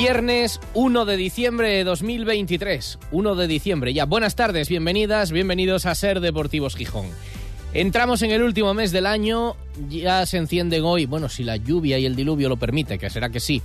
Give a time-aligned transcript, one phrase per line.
[0.00, 3.00] Viernes 1 de diciembre de 2023.
[3.10, 3.92] 1 de diciembre.
[3.92, 7.06] Ya, buenas tardes, bienvenidas, bienvenidos a Ser Deportivos Gijón.
[7.74, 9.56] Entramos en el último mes del año,
[9.88, 13.30] ya se encienden hoy, bueno, si la lluvia y el diluvio lo permite, que será
[13.30, 13.60] que sí,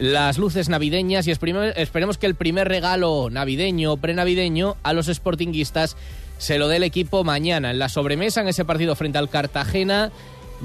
[0.00, 5.96] las luces navideñas y esperemos que el primer regalo navideño o prenavideño a los sportinguistas
[6.38, 10.10] se lo dé el equipo mañana en la sobremesa en ese partido frente al Cartagena,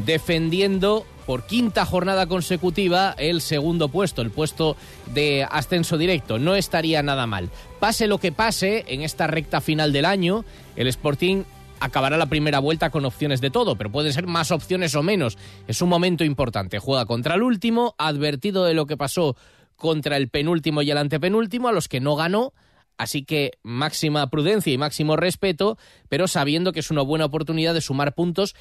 [0.07, 4.75] defendiendo por quinta jornada consecutiva el segundo puesto, el puesto
[5.13, 6.39] de ascenso directo.
[6.39, 7.49] No estaría nada mal.
[7.79, 11.43] Pase lo que pase en esta recta final del año, el Sporting
[11.79, 15.37] acabará la primera vuelta con opciones de todo, pero pueden ser más opciones o menos.
[15.67, 16.79] Es un momento importante.
[16.79, 19.35] Juega contra el último, advertido de lo que pasó
[19.75, 22.53] contra el penúltimo y el antepenúltimo, a los que no ganó.
[22.97, 25.77] Así que máxima prudencia y máximo respeto,
[26.09, 28.55] pero sabiendo que es una buena oportunidad de sumar puntos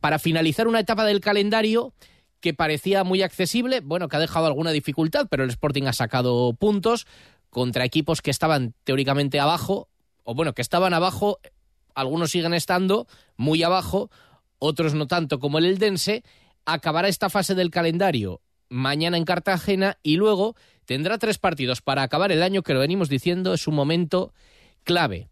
[0.00, 1.92] para finalizar una etapa del calendario
[2.40, 6.52] que parecía muy accesible, bueno, que ha dejado alguna dificultad, pero el Sporting ha sacado
[6.54, 7.06] puntos
[7.50, 9.88] contra equipos que estaban teóricamente abajo,
[10.22, 11.38] o bueno, que estaban abajo
[11.94, 14.10] algunos siguen estando muy abajo,
[14.60, 16.22] otros no tanto como el Eldense,
[16.64, 20.54] acabará esta fase del calendario mañana en Cartagena y luego
[20.84, 24.32] tendrá tres partidos para acabar el año que lo venimos diciendo es un momento
[24.84, 25.28] clave,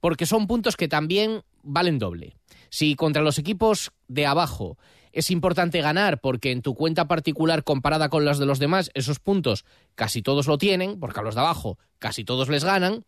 [0.00, 2.36] porque son puntos que también valen doble.
[2.70, 4.78] Si contra los equipos de abajo
[5.12, 9.18] es importante ganar porque en tu cuenta particular comparada con las de los demás esos
[9.18, 13.04] puntos casi todos lo tienen, porque a los de abajo casi todos les ganan,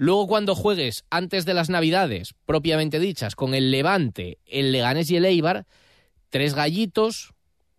[0.00, 5.16] Luego cuando juegues antes de las Navidades, propiamente dichas, con el Levante, el Leganés y
[5.16, 5.66] el Eibar,
[6.30, 7.34] tres gallitos,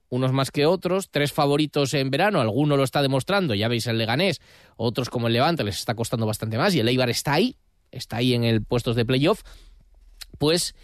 [0.10, 3.98] unos más que otros, tres favoritos en verano, alguno lo está demostrando, ya veis el
[3.98, 4.42] Leganés,
[4.76, 7.56] otros como el Levante les está costando bastante más y el Eibar está ahí,
[7.90, 9.44] está ahí en el puestos de playoff,
[10.38, 10.76] pues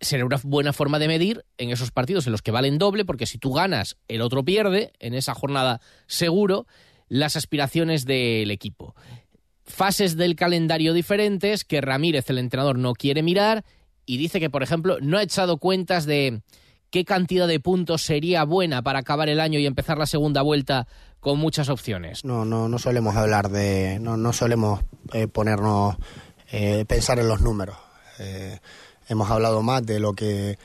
[0.00, 3.26] será una buena forma de medir en esos partidos en los que valen doble, porque
[3.26, 6.66] si tú ganas, el otro pierde, en esa jornada seguro,
[7.08, 8.94] las aspiraciones del equipo
[9.68, 13.64] fases del calendario diferentes que Ramírez, el entrenador, no quiere mirar
[14.06, 16.42] y dice que, por ejemplo, no ha echado cuentas de
[16.90, 20.86] qué cantidad de puntos sería buena para acabar el año y empezar la segunda vuelta
[21.20, 22.24] con muchas opciones.
[22.24, 24.80] No, no, no solemos hablar de, no, no solemos
[25.12, 25.96] eh, ponernos,
[26.50, 27.76] eh, pensar en los números.
[28.18, 28.58] Eh,
[29.08, 30.58] hemos hablado más de lo que,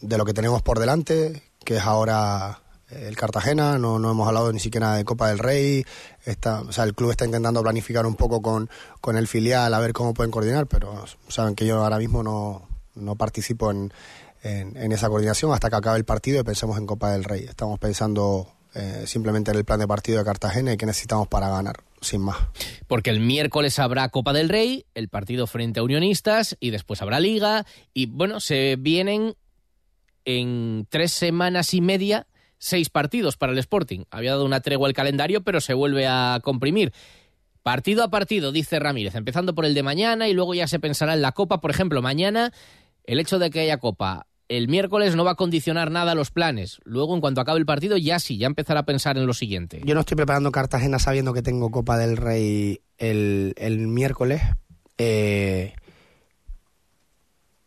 [0.00, 2.60] de lo que tenemos por delante, que es ahora
[2.90, 5.84] el Cartagena, no, no hemos hablado ni siquiera de Copa del Rey,
[6.24, 8.70] está, o sea, el club está intentando planificar un poco con,
[9.00, 12.66] con el filial a ver cómo pueden coordinar, pero saben que yo ahora mismo no,
[12.94, 13.92] no participo en,
[14.42, 17.44] en, esa coordinación hasta que acabe el partido y pensemos en Copa del Rey.
[17.44, 21.48] Estamos pensando eh, simplemente en el plan de partido de Cartagena y qué necesitamos para
[21.48, 22.38] ganar, sin más.
[22.86, 27.20] Porque el miércoles habrá Copa del Rey, el partido frente a Unionistas y después habrá
[27.20, 29.34] Liga y bueno, se vienen
[30.24, 32.26] en tres semanas y media
[32.58, 34.04] seis partidos para el Sporting.
[34.10, 36.92] Había dado una tregua al calendario, pero se vuelve a comprimir.
[37.62, 41.14] Partido a partido, dice Ramírez, empezando por el de mañana y luego ya se pensará
[41.14, 41.60] en la Copa.
[41.60, 42.52] Por ejemplo, mañana
[43.04, 46.80] el hecho de que haya Copa el miércoles no va a condicionar nada los planes.
[46.84, 49.80] Luego, en cuanto acabe el partido, ya sí, ya empezará a pensar en lo siguiente.
[49.84, 53.54] Yo no estoy preparando Cartagena sabiendo que tengo Copa del Rey el,
[53.88, 54.42] miércoles,
[54.96, 55.74] eh,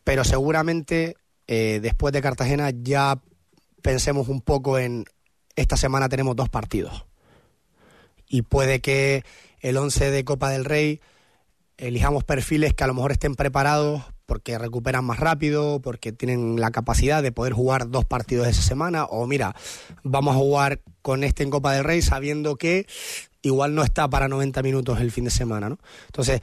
[0.03, 1.16] pero seguramente
[1.47, 3.22] eh, después de Cartagena ya
[3.81, 5.06] pensemos un poco en
[5.56, 7.06] esta semana tenemos dos partidos.
[8.28, 9.24] Y puede que
[9.59, 11.02] el 11 de Copa del Rey
[11.78, 16.71] elijamos perfiles que a lo mejor estén preparados porque recuperan más rápido, porque tienen la
[16.71, 19.55] capacidad de poder jugar dos partidos esa semana, o mira,
[20.03, 22.85] vamos a jugar con este en Copa del Rey sabiendo que
[23.41, 25.79] igual no está para 90 minutos el fin de semana, ¿no?
[26.07, 26.41] Entonces,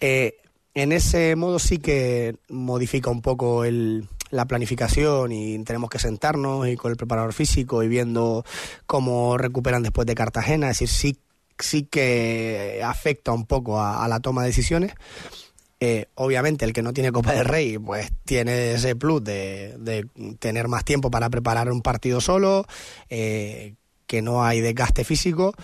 [0.00, 0.38] eh,
[0.74, 6.68] en ese modo sí que modifica un poco el, la planificación y tenemos que sentarnos
[6.68, 8.44] y con el preparador físico y viendo
[8.86, 11.18] cómo recuperan después de Cartagena, es decir, sí,
[11.58, 14.92] sí que afecta un poco a, la toma de decisiones.
[16.14, 20.06] Obviamente el que no tiene Copa del Rey pues tiene ese plus de,
[20.38, 22.66] tener más tiempo para preparar un partido solo,
[23.08, 23.74] eh,
[24.06, 25.54] que no hay desgaste físico,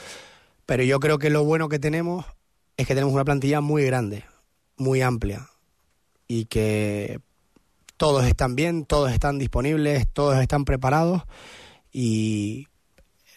[0.66, 2.24] pero yo creo que lo bueno que tenemos
[2.76, 4.24] es que tenemos una plantilla muy grande,
[4.76, 5.48] muy amplia
[6.26, 7.20] y que
[7.96, 11.22] todos están bien, todos están disponibles, todos están preparados
[11.92, 12.66] y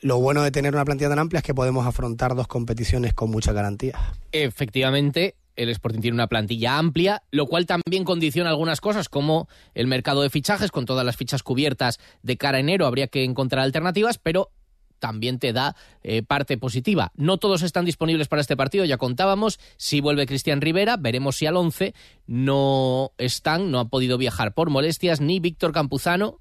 [0.02, 3.32] lo bueno de tener una plantilla tan amplia es que podemos afrontar dos competiciones con
[3.32, 4.00] mucha garantía.
[4.32, 9.88] Efectivamente, el Sporting tiene una plantilla amplia, lo cual también condiciona algunas cosas, como el
[9.88, 13.64] mercado de fichajes, con todas las fichas cubiertas de cara a enero, habría que encontrar
[13.64, 14.52] alternativas, pero
[15.00, 17.12] también te da eh, parte positiva.
[17.16, 19.60] No todos están disponibles para este partido, ya contábamos.
[19.78, 21.94] Si vuelve Cristian Rivera, veremos si al 11
[22.28, 26.40] no están, no han podido viajar por molestias ni Víctor Campuzano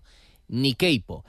[0.49, 1.25] ni Keipo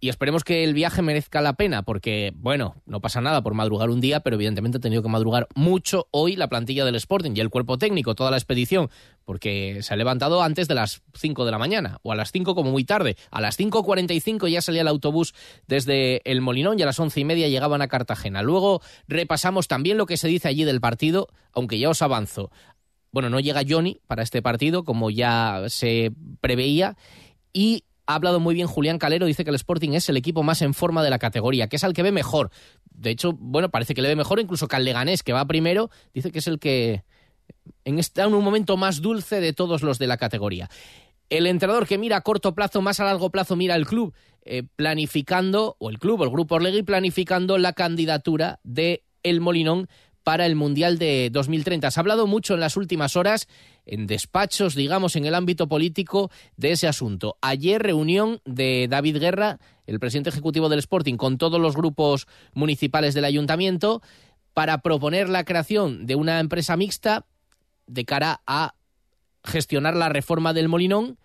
[0.00, 3.90] y esperemos que el viaje merezca la pena, porque, bueno, no pasa nada por madrugar
[3.90, 7.40] un día, pero evidentemente ha tenido que madrugar mucho hoy la plantilla del Sporting y
[7.40, 8.88] el cuerpo técnico, toda la expedición,
[9.26, 12.54] porque se ha levantado antes de las 5 de la mañana, o a las 5
[12.54, 13.16] como muy tarde.
[13.30, 15.34] A las 5.45 ya salía el autobús
[15.66, 18.42] desde el Molinón y a las once y media llegaban a Cartagena.
[18.42, 22.50] Luego repasamos también lo que se dice allí del partido, aunque ya os avanzo.
[23.12, 26.96] Bueno, no llega Johnny para este partido, como ya se preveía,
[27.52, 30.62] y ha hablado muy bien Julián Calero, dice que el Sporting es el equipo más
[30.62, 32.50] en forma de la categoría, que es al que ve mejor.
[32.90, 34.76] De hecho, bueno, parece que le ve mejor, incluso que
[35.24, 37.04] que va primero, dice que es el que
[37.84, 40.68] está en un momento más dulce de todos los de la categoría.
[41.28, 44.12] El entrenador que mira a corto plazo, más a largo plazo, mira al club,
[44.44, 49.88] eh, planificando, o el club, o el grupo Orlegui, planificando la candidatura de El Molinón
[50.22, 51.90] para el Mundial de 2030.
[51.90, 53.48] Se ha hablado mucho en las últimas horas,
[53.86, 57.36] en despachos, digamos, en el ámbito político, de ese asunto.
[57.40, 63.14] Ayer reunión de David Guerra, el presidente ejecutivo del Sporting, con todos los grupos municipales
[63.14, 64.02] del ayuntamiento,
[64.54, 67.24] para proponer la creación de una empresa mixta
[67.86, 68.74] de cara a
[69.44, 71.18] gestionar la reforma del Molinón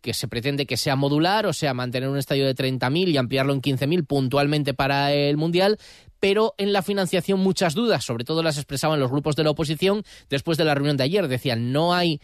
[0.00, 3.52] que se pretende que sea modular, o sea, mantener un estadio de 30.000 y ampliarlo
[3.52, 5.78] en 15.000 puntualmente para el Mundial,
[6.20, 10.02] pero en la financiación muchas dudas, sobre todo las expresaban los grupos de la oposición
[10.28, 11.28] después de la reunión de ayer.
[11.28, 12.20] Decían, no hay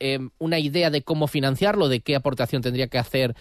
[0.00, 3.34] eh, una idea de cómo financiarlo, de qué aportación tendría que hacer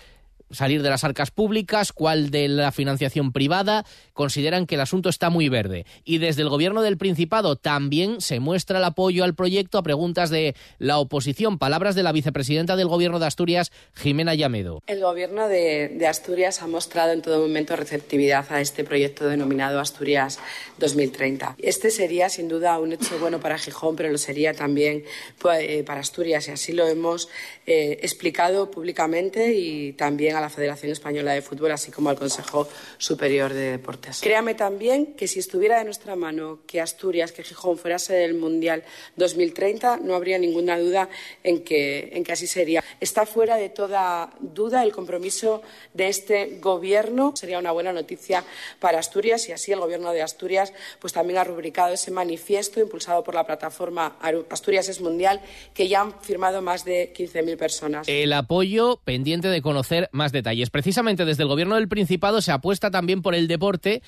[0.51, 5.29] salir de las arcas públicas, cuál de la financiación privada, consideran que el asunto está
[5.29, 5.85] muy verde.
[6.03, 10.29] Y desde el gobierno del Principado también se muestra el apoyo al proyecto a preguntas
[10.29, 11.57] de la oposición.
[11.57, 14.81] Palabras de la vicepresidenta del gobierno de Asturias, Jimena Llamedo.
[14.87, 20.39] El gobierno de, Asturias ha mostrado en todo momento receptividad a este proyecto denominado Asturias
[20.79, 21.55] 2030.
[21.59, 25.03] Este sería sin duda un hecho bueno para Gijón, pero lo sería también
[25.39, 27.29] pues, eh, para Asturias y así lo hemos
[27.69, 32.67] eh, explicado públicamente y también a la Federación Española de Fútbol, así como al Consejo
[32.97, 34.21] Superior de Deportes.
[34.21, 38.83] Créame también que si estuviera de nuestra mano que Asturias, que Gijón fuera del Mundial
[39.17, 41.09] 2030, no habría ninguna duda
[41.43, 42.83] en que, en que así sería.
[43.01, 45.61] Está fuera de toda duda el compromiso
[45.93, 47.33] de este Gobierno.
[47.35, 48.45] Sería una buena noticia
[48.79, 53.23] para Asturias y así el Gobierno de Asturias pues también ha rubricado ese manifiesto impulsado
[53.23, 54.17] por la plataforma
[54.49, 55.41] Asturias es Mundial
[55.73, 58.07] que ya han firmado más de 15.000 personas.
[58.07, 60.69] El apoyo pendiente de conocer más detalles.
[60.69, 64.01] Precisamente desde el gobierno del Principado se apuesta también por el deporte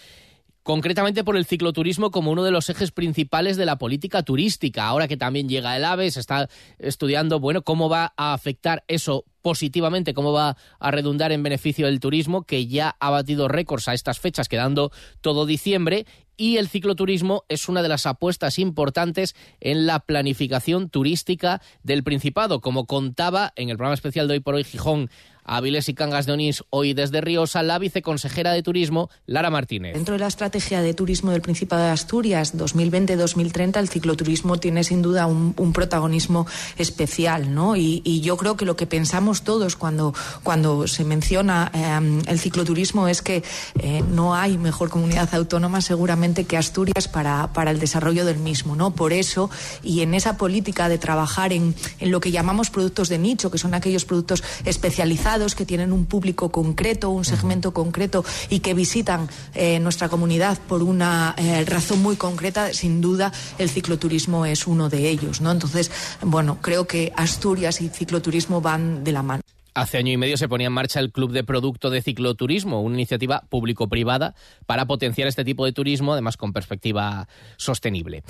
[0.63, 4.85] concretamente por el cicloturismo como uno de los ejes principales de la política turística.
[4.85, 6.47] Ahora que también llega el AVE, se está
[6.77, 11.99] estudiando, bueno, cómo va a afectar eso positivamente, cómo va a redundar en beneficio del
[11.99, 14.91] turismo, que ya ha batido récords a estas fechas, quedando
[15.21, 16.05] todo diciembre,
[16.39, 22.61] y el cicloturismo es una de las apuestas importantes en la planificación turística del Principado,
[22.61, 25.09] como contaba en el programa especial de Hoy por Hoy Gijón
[25.49, 29.95] Aviles y Cangas de Onís, hoy desde Riosa, la viceconsejera de Turismo, Lara Martínez.
[29.95, 35.01] Dentro de la estrategia de turismo del Principado de Asturias 2020-2030, el cicloturismo tiene sin
[35.01, 36.45] duda un, protagonismo
[36.77, 37.75] especial, ¿no?
[37.75, 43.07] Y, yo creo que lo que pensamos todos cuando, cuando se menciona em, el cicloturismo
[43.07, 43.43] es que
[43.79, 48.75] eh, no hay mejor comunidad autónoma seguramente que Asturias para, para el desarrollo del mismo,
[48.75, 48.91] ¿no?
[48.91, 49.49] Por eso,
[49.83, 53.57] y en esa política de trabajar en, en lo que llamamos productos de nicho, que
[53.57, 59.29] son aquellos productos especializados, que tienen un público concreto, un segmento concreto y que visitan
[59.53, 64.89] eh, nuestra comunidad por una eh, razón muy concreta, sin duda el cicloturismo es uno
[64.89, 65.41] de ellos.
[65.41, 65.51] ¿no?
[65.51, 69.43] Entonces, bueno, creo que Asturias y cicloturismo van de la mano.
[69.79, 72.95] Hace año y medio se ponía en marcha el Club de Producto de Cicloturismo, una
[72.95, 78.23] iniciativa público-privada para potenciar este tipo de turismo, además con perspectiva sostenible.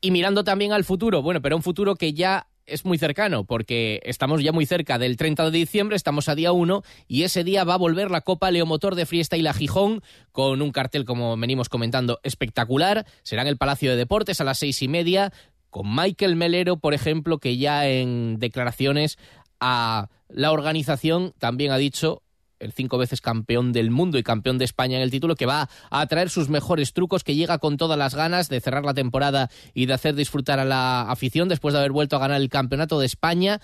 [0.00, 4.00] Y mirando también al futuro, bueno, pero un futuro que ya es muy cercano porque
[4.04, 7.64] estamos ya muy cerca del 30 de diciembre, estamos a día 1 y ese día
[7.64, 11.68] va a volver la Copa Leomotor de y La Gijón con un cartel, como venimos
[11.68, 13.04] comentando, espectacular.
[13.24, 15.32] Será en el Palacio de Deportes a las seis y media
[15.70, 19.18] con Michael Melero, por ejemplo, que ya en declaraciones
[19.60, 22.22] a la organización también ha dicho
[22.58, 25.68] el cinco veces campeón del mundo y campeón de España en el título, que va
[25.90, 29.50] a traer sus mejores trucos, que llega con todas las ganas de cerrar la temporada
[29.74, 32.98] y de hacer disfrutar a la afición después de haber vuelto a ganar el campeonato
[32.98, 33.60] de España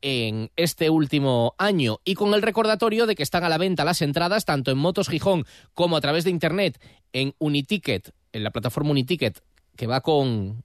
[0.00, 1.98] en este último año.
[2.04, 5.08] Y con el recordatorio de que están a la venta las entradas tanto en Motos
[5.08, 5.44] Gijón
[5.74, 6.80] como a través de internet
[7.12, 9.40] en Uniticket, en la plataforma Uniticket
[9.78, 10.64] que va con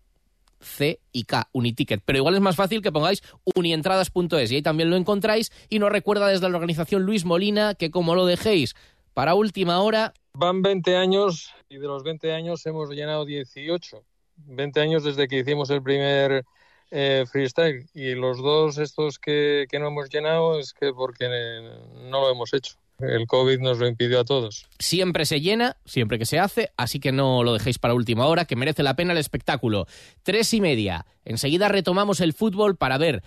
[0.63, 2.01] C y K, Uniticket.
[2.05, 3.22] Pero igual es más fácil que pongáis
[3.55, 5.51] unientradas.es y ahí también lo encontráis.
[5.70, 8.75] Y nos recuerda desde la organización Luis Molina que como lo dejéis
[9.13, 10.13] para última hora...
[10.34, 14.03] Van 20 años y de los 20 años hemos llenado 18.
[14.38, 16.43] 20 años desde que hicimos el primer
[16.89, 22.22] eh, freestyle y los dos estos que, que no hemos llenado es que porque no
[22.22, 22.75] lo hemos hecho.
[23.00, 24.67] El COVID nos lo impidió a todos.
[24.79, 28.45] Siempre se llena, siempre que se hace, así que no lo dejéis para última hora,
[28.45, 29.88] que merece la pena el espectáculo.
[30.23, 31.05] Tres y media.
[31.25, 33.23] Enseguida retomamos el fútbol para ver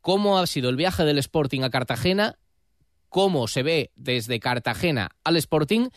[0.00, 2.38] cómo ha sido el viaje del Sporting a Cartagena,
[3.08, 5.88] cómo se ve desde Cartagena al Sporting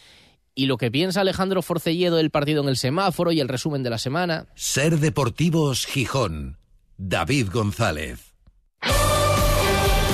[0.55, 3.89] y lo que piensa Alejandro Forcelledo del partido en el semáforo y el resumen de
[3.89, 4.47] la semana.
[4.55, 6.57] Ser Deportivos Gijón.
[6.97, 8.32] David González.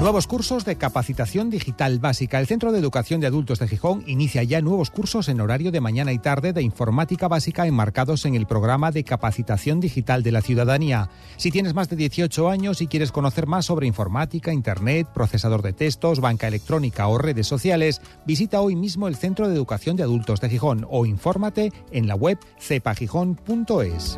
[0.00, 2.38] Nuevos cursos de capacitación digital básica.
[2.38, 5.80] El Centro de Educación de Adultos de Gijón inicia ya nuevos cursos en horario de
[5.80, 10.40] mañana y tarde de informática básica enmarcados en el programa de capacitación digital de la
[10.40, 11.10] ciudadanía.
[11.36, 15.72] Si tienes más de 18 años y quieres conocer más sobre informática, internet, procesador de
[15.72, 20.40] textos, banca electrónica o redes sociales, visita hoy mismo el Centro de Educación de Adultos
[20.40, 24.16] de Gijón o infórmate en la web cepagijón.es.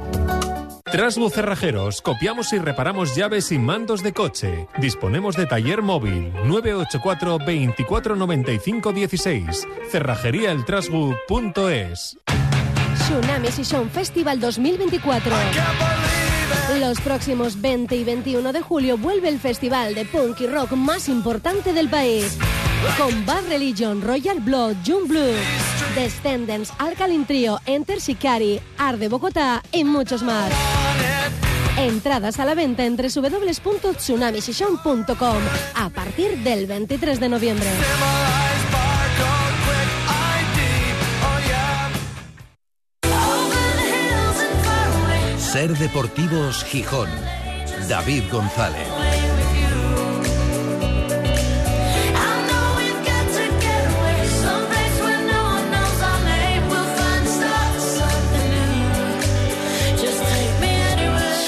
[0.85, 4.67] Trasbu Cerrajeros, copiamos y reparamos llaves y mandos de coche.
[4.79, 9.69] Disponemos de taller móvil 984 2495 16.
[9.91, 12.19] Cerrajeríaeltrasbu.es.
[12.97, 15.33] Tsunami Season Festival 2024.
[16.79, 21.09] Los próximos 20 y 21 de julio vuelve el festival de punk y rock más
[21.09, 22.39] importante del país.
[22.97, 25.35] Con Bad Religion, Royal Blood, June Blue,
[25.95, 30.51] Descendants, Alkaline Trio, Enter Shikari, Arde Bogotá y muchos más.
[31.77, 35.39] Entradas a la venta en www.tsunamisession.com
[35.75, 37.69] a partir del 23 de noviembre.
[45.53, 47.09] Ser Deportivos Gijón.
[47.89, 48.87] David González.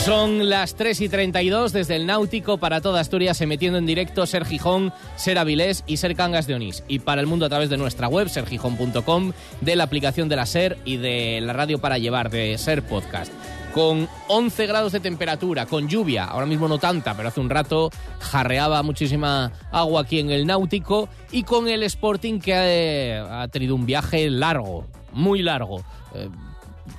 [0.05, 4.45] Son las 3 y 32 desde el Náutico para toda Asturias, emitiendo en directo Ser
[4.45, 6.83] Gijón, Ser Avilés y Ser Cangas de Onís.
[6.89, 10.47] Y para el mundo a través de nuestra web, sergijón.com, de la aplicación de la
[10.47, 13.33] Ser y de la radio para llevar, de Ser Podcast.
[13.75, 17.91] Con 11 grados de temperatura, con lluvia, ahora mismo no tanta, pero hace un rato
[18.21, 23.87] jarreaba muchísima agua aquí en el Náutico y con el Sporting que ha, tenido un
[23.87, 25.83] viaje largo, muy largo.
[26.15, 26.29] Eh,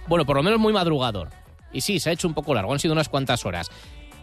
[0.07, 1.29] bueno, por lo menos muy madrugador
[1.73, 3.69] y sí, se ha hecho un poco largo, han sido unas cuantas horas.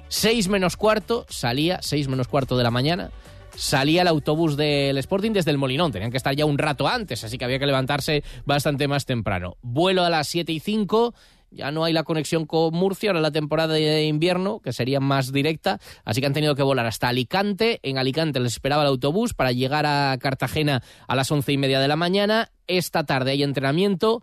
[0.08, 3.10] Seis menos cuarto, salía, seis menos cuarto de la mañana,
[3.54, 5.92] salía el autobús del Sporting desde el Molinón.
[5.92, 9.56] Tenían que estar ya un rato antes, así que había que levantarse bastante más temprano.
[9.62, 11.14] Vuelo a las siete y cinco.
[11.50, 15.32] Ya no hay la conexión con Murcia, ahora la temporada de invierno, que sería más
[15.32, 17.80] directa, así que han tenido que volar hasta Alicante.
[17.82, 21.80] En Alicante les esperaba el autobús para llegar a Cartagena a las once y media
[21.80, 22.52] de la mañana.
[22.68, 24.22] Esta tarde hay entrenamiento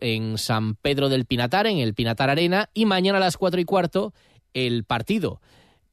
[0.00, 3.64] en San Pedro del Pinatar, en el Pinatar Arena, y mañana a las cuatro y
[3.64, 4.12] cuarto
[4.52, 5.40] el partido.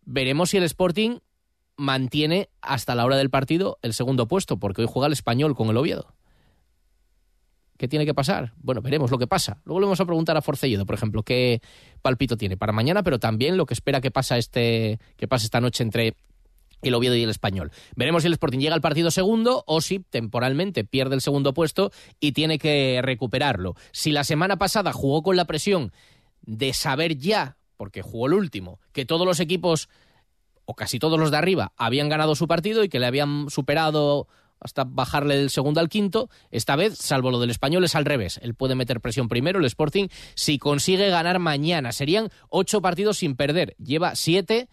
[0.03, 1.19] Veremos si el Sporting
[1.77, 5.69] mantiene hasta la hora del partido el segundo puesto, porque hoy juega el español con
[5.69, 6.12] el Oviedo.
[7.77, 8.53] ¿Qué tiene que pasar?
[8.57, 9.61] Bueno, veremos lo que pasa.
[9.65, 11.61] Luego le vamos a preguntar a Forcelledo, por ejemplo, qué
[12.01, 15.59] palpito tiene para mañana, pero también lo que espera que pasa este, que pase esta
[15.59, 16.15] noche entre
[16.83, 17.71] el Oviedo y el Español.
[17.95, 21.91] Veremos si el Sporting llega al partido segundo o si temporalmente pierde el segundo puesto
[22.19, 23.75] y tiene que recuperarlo.
[23.91, 25.91] Si la semana pasada jugó con la presión
[26.41, 29.89] de saber ya, porque jugó el último, que todos los equipos
[30.65, 34.27] o casi todos los de arriba habían ganado su partido y que le habían superado
[34.63, 36.29] hasta bajarle del segundo al quinto.
[36.49, 38.39] Esta vez, salvo lo del español, es al revés.
[38.41, 41.91] Él puede meter presión primero, el Sporting, si consigue ganar mañana.
[41.91, 43.75] Serían ocho partidos sin perder.
[43.77, 44.69] Lleva siete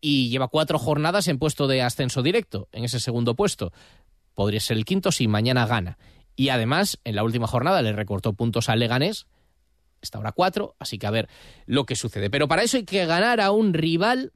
[0.00, 3.72] y lleva cuatro jornadas en puesto de ascenso directo, en ese segundo puesto.
[4.34, 5.98] Podría ser el quinto si mañana gana.
[6.36, 9.26] Y además, en la última jornada le recortó puntos al Leganés,
[10.02, 11.28] está ahora cuatro, así que a ver
[11.66, 12.28] lo que sucede.
[12.28, 14.32] Pero para eso hay que ganar a un rival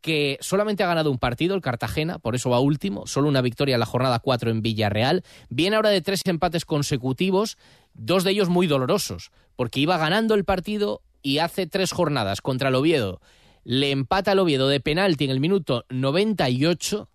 [0.00, 3.74] que solamente ha ganado un partido, el Cartagena, por eso va último, solo una victoria
[3.74, 5.24] en la jornada 4 en Villarreal.
[5.48, 7.58] Viene ahora de tres empates consecutivos,
[7.94, 12.68] dos de ellos muy dolorosos, porque iba ganando el partido y hace tres jornadas contra
[12.68, 13.20] el Oviedo.
[13.64, 17.08] Le empata el Oviedo de penalti en el minuto 98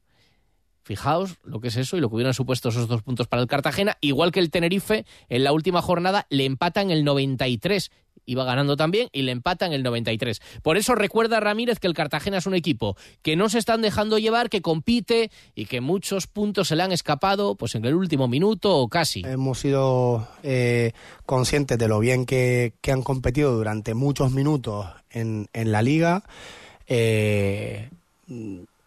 [0.83, 3.47] Fijaos lo que es eso y lo que hubieran supuesto esos dos puntos para el
[3.47, 7.89] Cartagena, igual que el Tenerife en la última jornada le empata en el 93
[8.25, 10.41] iba ganando también y le empata en el 93.
[10.61, 14.17] Por eso recuerda Ramírez que el Cartagena es un equipo que no se están dejando
[14.17, 18.27] llevar, que compite y que muchos puntos se le han escapado pues en el último
[18.27, 19.23] minuto o casi.
[19.25, 20.93] Hemos sido eh,
[21.25, 26.23] conscientes de lo bien que, han competido durante muchos minutos en, en la liga.
[26.87, 27.89] Eh,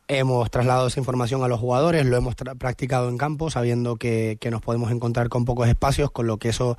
[0.08, 4.62] Hemos trasladado esa información a los jugadores, lo hemos practicado en campo, sabiendo que, nos
[4.62, 6.78] podemos encontrar con pocos espacios, con lo que eso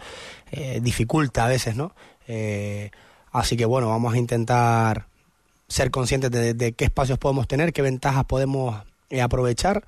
[0.51, 1.93] eh, dificulta a veces, ¿no?
[2.27, 2.91] Eh,
[3.31, 5.07] así que bueno, vamos a intentar
[5.67, 9.85] ser conscientes de, qué espacios podemos tener, qué ventajas podemos eh, aprovechar.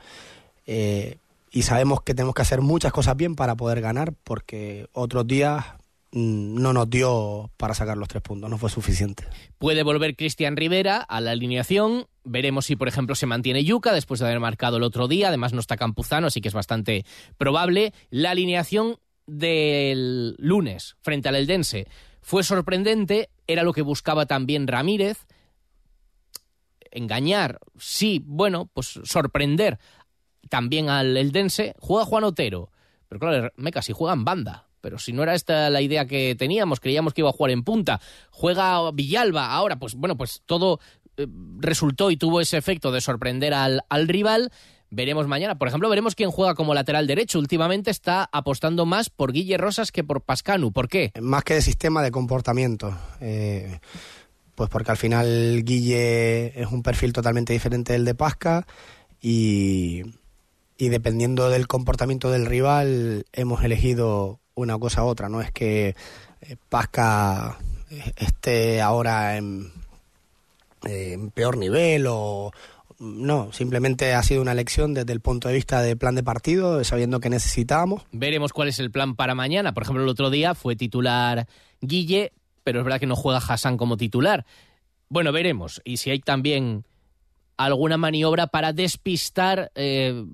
[0.65, 5.65] y sabemos que tenemos que hacer muchas cosas bien para poder ganar, porque otros días
[6.11, 9.25] Mm, no nos dio para sacar los tres puntos, no fue suficiente.
[9.59, 12.07] Puede volver Cristian Rivera a la alineación.
[12.23, 15.27] Veremos si, por ejemplo, se mantiene Yuca después de haber marcado el otro día.
[15.27, 17.05] Además, no está Campuzano, así que es bastante
[17.37, 17.93] probable.
[18.09, 21.85] La alineación del lunes frente al Eldense
[22.21, 23.29] fue sorprendente.
[23.47, 25.25] Era lo que buscaba también Ramírez.
[26.91, 29.79] Engañar, sí, bueno, pues sorprender
[30.49, 31.75] también al Eldense.
[31.79, 32.71] Juega Juan Otero.
[33.07, 36.35] Pero claro, Meca, si juega en banda pero si no era esta la idea que
[36.35, 37.99] teníamos, creíamos que iba a jugar en punta.
[38.31, 40.79] Juega Villalba ahora, pues bueno, pues todo
[41.17, 44.51] eh, resultó y tuvo ese efecto de sorprender al, al rival.
[44.91, 45.57] Veremos mañana.
[45.57, 47.39] Por ejemplo, veremos quién juega como lateral derecho.
[47.39, 50.71] Últimamente está apostando más por Guille Rosas que por Pascanu.
[50.71, 51.11] ¿Por qué?
[51.21, 52.97] Más que de sistema de comportamiento.
[53.21, 53.79] Eh,
[54.55, 58.65] pues porque al final Guille es un perfil totalmente diferente del de Pasca
[59.21, 60.01] y,
[60.77, 65.95] y dependiendo del comportamiento del rival hemos elegido una cosa u otra, no es que
[66.41, 67.59] eh, Pasca
[68.17, 69.71] esté ahora en
[71.33, 72.51] peor nivel o,
[72.99, 76.83] no, simplemente ha sido una elección desde el punto de vista de plan de partido,
[76.83, 78.03] sabiendo que necesitábamos.
[78.11, 79.73] Veremos cuál es el plan para mañana.
[79.73, 81.47] Por ejemplo, el otro día fue titular
[81.79, 82.33] Guille,
[82.63, 84.45] pero es verdad que no juega Hassan como titular.
[85.07, 85.81] Bueno, veremos.
[85.85, 86.85] Y si hay también
[87.65, 90.25] alguna maniobra para despistar eh,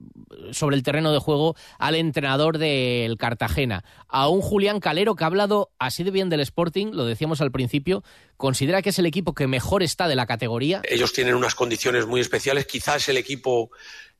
[0.51, 3.83] sobre el terreno de juego al entrenador del Cartagena.
[4.07, 7.51] A un Julián Calero que ha hablado así de bien del Sporting, lo decíamos al
[7.51, 8.03] principio,
[8.37, 10.81] considera que es el equipo que mejor está de la categoría.
[10.87, 13.71] Ellos tienen unas condiciones muy especiales, quizás el equipo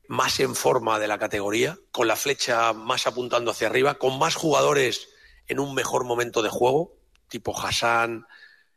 [0.07, 4.33] más en forma de la categoría, con la flecha más apuntando hacia arriba, con más
[4.33, 5.09] jugadores
[5.47, 6.95] en un mejor momento de juego,
[7.27, 8.25] tipo Hassan,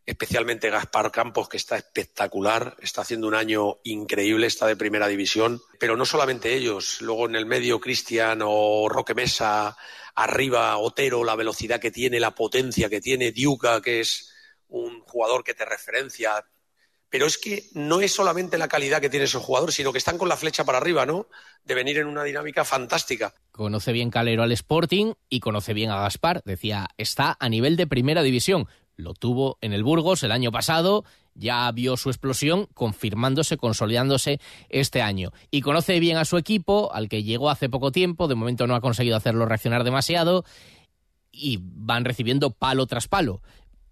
[0.08, 5.60] especialmente Gaspar Campos, que está espectacular, está haciendo un año increíble, está de primera división,
[5.78, 9.76] pero no solamente ellos, luego en el medio Cristian o Roque Mesa,
[10.14, 14.32] arriba Otero, la velocidad que tiene, la potencia que tiene, Diuca, que es
[14.68, 16.42] un jugador que te referencia.
[17.10, 20.16] Pero es que no es solamente la calidad que tiene esos jugadores, sino que están
[20.16, 21.28] con la flecha para arriba, ¿no?
[21.64, 23.34] De venir en una dinámica fantástica.
[23.52, 26.42] Conoce bien Calero al Sporting y conoce bien a Gaspar.
[26.46, 28.68] Decía, está a nivel de primera división
[28.98, 35.00] lo tuvo en el Burgos el año pasado, ya vio su explosión confirmándose, consolidándose este
[35.00, 35.32] año.
[35.50, 38.74] Y conoce bien a su equipo, al que llegó hace poco tiempo, de momento no
[38.74, 40.44] ha conseguido hacerlo reaccionar demasiado,
[41.30, 43.40] y van recibiendo palo tras palo.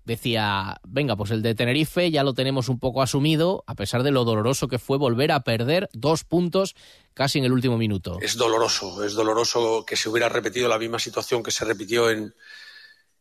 [0.04, 4.10] Decía, venga, pues el de Tenerife ya lo tenemos un poco asumido, a pesar de
[4.10, 6.74] lo doloroso que fue volver a perder dos puntos
[7.14, 8.18] casi en el último minuto.
[8.20, 12.34] Es doloroso, es doloroso que se hubiera repetido la misma situación que se repitió en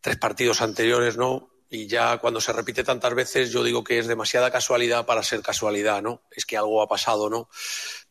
[0.02, 1.55] tres partidos anteriores, ¿no?
[1.70, 5.42] Y ya cuando se repite tantas veces yo digo que es demasiada casualidad para ser
[5.42, 6.24] casualidad, ¿no?
[6.32, 7.50] Es que algo ha pasado, ¿no?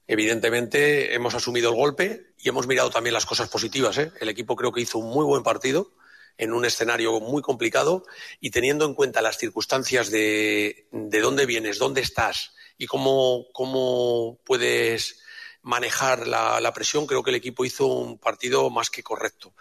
[0.07, 3.97] Evidentemente hemos asumido el golpe y hemos mirado también las cosas positivas.
[3.99, 4.13] ¿eh?
[4.21, 5.95] El equipo creo que hizo un muy buen partido
[6.37, 8.05] en un escenario muy complicado
[8.41, 14.41] y teniendo en cuenta las circunstancias de, de dónde vienes, dónde estás y cómo, cómo
[14.45, 15.23] puedes
[15.63, 19.55] manejar la, la presión, creo que el equipo hizo un partido más que correcto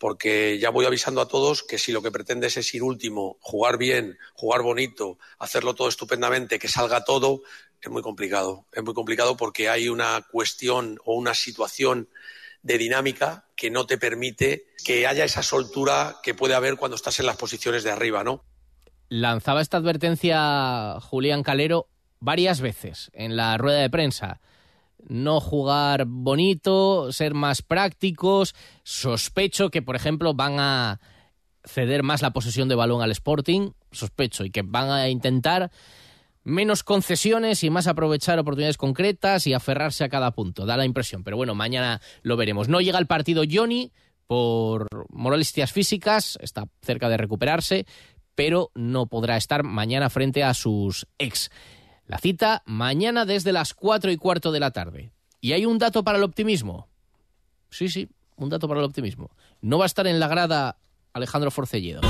[0.00, 3.76] porque ya voy avisando a todos que si lo que pretendes es ir último, jugar
[3.76, 7.42] bien, jugar bonito, hacerlo todo estupendamente, que salga todo,
[7.82, 8.64] es muy complicado.
[8.72, 12.08] Es muy complicado porque hay una cuestión o una situación
[12.62, 17.20] de dinámica que no te permite que haya esa soltura que puede haber cuando estás
[17.20, 18.42] en las posiciones de arriba, ¿no?
[19.10, 21.88] Lanzaba esta advertencia Julián Calero
[22.20, 24.40] varias veces en la rueda de prensa
[25.08, 28.54] no jugar bonito, ser más prácticos.
[28.82, 31.00] Sospecho que, por ejemplo, van a
[31.64, 35.70] ceder más la posesión de balón al Sporting, sospecho, y que van a intentar
[36.42, 41.22] menos concesiones y más aprovechar oportunidades concretas y aferrarse a cada punto, da la impresión.
[41.22, 42.68] Pero bueno, mañana lo veremos.
[42.68, 43.92] No llega el partido Johnny
[44.26, 47.86] por molestias físicas, está cerca de recuperarse,
[48.34, 51.50] pero no podrá estar mañana frente a sus ex.
[52.10, 55.12] La cita mañana desde las cuatro y cuarto de la tarde.
[55.40, 56.88] Y hay un dato para el optimismo.
[57.70, 59.30] Sí, sí, un dato para el optimismo.
[59.60, 60.76] No va a estar en la grada
[61.12, 62.00] Alejandro Forcelledo.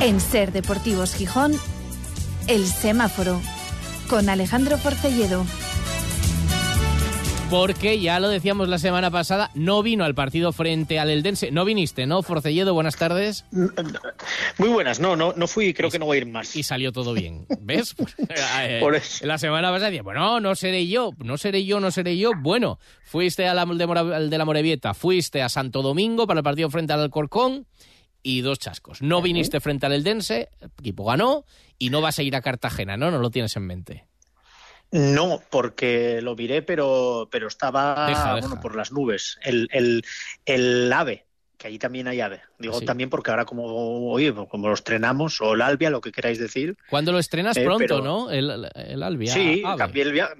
[0.00, 1.52] En Ser Deportivos Gijón,
[2.48, 3.40] El Semáforo,
[4.10, 5.46] con Alejandro Forcelledo.
[7.52, 11.50] Porque ya lo decíamos la semana pasada, no vino al partido frente al Eldense.
[11.50, 12.72] No viniste, ¿no, Forcelledo?
[12.72, 13.44] Buenas tardes.
[14.56, 16.56] Muy buenas, no, no, no fui, creo que no voy a ir más.
[16.56, 17.94] Y salió todo bien, ¿ves?
[18.62, 19.26] Eh, Por eso.
[19.26, 22.30] La semana pasada decía, bueno, no seré yo, no seré yo, no seré yo.
[22.40, 26.40] Bueno, fuiste a la, de, Mora- al de la Morevieta, fuiste a Santo Domingo para
[26.40, 27.66] el partido frente al Alcorcón
[28.22, 29.02] y dos chascos.
[29.02, 31.44] No viniste frente al Eldense, el equipo ganó
[31.78, 33.10] y no vas a ir a Cartagena, ¿no?
[33.10, 34.06] No lo tienes en mente.
[34.92, 38.46] No, porque lo miré, pero, pero estaba Deja, deja.
[38.46, 39.38] bueno, por las nubes.
[39.42, 40.04] El, el,
[40.44, 41.24] el AVE,
[41.56, 42.42] que allí también hay AVE.
[42.58, 42.84] Digo Sí.
[42.84, 43.64] también porque ahora como,
[44.10, 46.76] oye, pues como lo estrenamos, o el Albia, lo que queráis decir.
[46.90, 48.30] Cuando lo estrenas Eh, pronto, pero- ¿no?
[48.30, 49.32] El, el Albia.
[49.32, 49.78] sí, Ave.
[49.78, 50.34] cambié el viaje.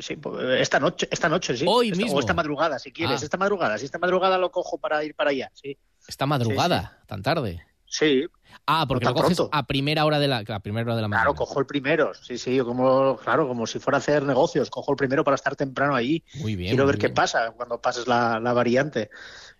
[0.00, 1.64] sí, pues, esta noche, esta noche, sí.
[1.68, 2.16] Hoy Esta- mismo.
[2.16, 3.22] O esta madrugada, si quieres.
[3.22, 3.24] Ah.
[3.24, 5.78] Esta madrugada, si esta madrugada lo cojo para ir para allá, sí.
[6.08, 7.64] Esta madrugada, tan tarde.
[7.86, 8.26] Sí,
[8.68, 9.56] Ah, porque No lo tan coges pronto.
[9.56, 11.24] a primera hora de la, a primera hora de la mañana.
[11.24, 14.90] Claro, cojo el primero, sí, sí, como, claro, como si fuera a hacer negocios, cojo
[14.92, 16.24] el primero para estar temprano ahí.
[16.36, 16.70] Muy bien.
[16.70, 19.10] Quiero ver qué pasa cuando pases la, la variante.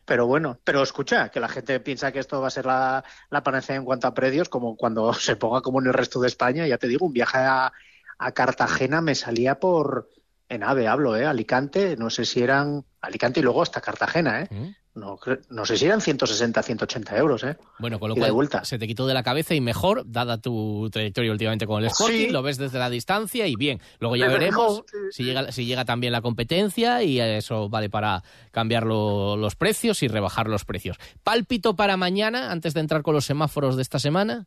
[0.04, 3.42] Pero bueno, pero escucha, que la gente piensa que esto va a ser la, la
[3.42, 6.66] panacea en cuanto a precios, como cuando se ponga como en el resto de España,
[6.66, 7.72] ya te digo, un viaje a,
[8.18, 10.08] a Cartagena me salía por,
[10.48, 11.26] en AVE hablo, ¿eh?
[11.26, 14.48] Alicante, no sé si eran Alicante y luego hasta Cartagena, ¿eh?
[14.50, 14.68] ¿Mm?
[14.96, 15.18] No,
[15.50, 17.56] no sé si eran 160, 180 euros, ¿eh?
[17.78, 18.64] Bueno, con lo y cual vuelta.
[18.64, 22.26] se te quitó de la cabeza y mejor, dada tu trayectoria últimamente con el Sporting,
[22.26, 22.30] Sí.
[22.30, 23.80] lo ves desde la distancia y bien.
[24.00, 28.84] Luego ya veremos si llega, si llega también la competencia y eso vale para cambiar
[28.86, 30.96] lo- los precios y rebajar los precios.
[31.22, 34.46] Pálpito para mañana, antes de entrar con los semáforos de esta semana.